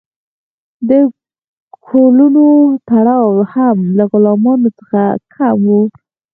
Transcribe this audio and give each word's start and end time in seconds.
د 0.89 0.91
کولونو 1.87 2.45
تړاو 2.89 3.29
هم 3.53 3.77
له 3.97 4.03
غلامانو 4.11 4.69
څخه 4.79 5.01
کم 5.33 5.59
و. 5.67 5.71